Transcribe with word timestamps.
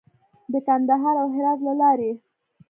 د 0.51 0.53
کندهار 0.67 1.15
او 1.23 1.27
هرات 1.35 1.59
له 1.67 1.73
لارې. 1.81 2.11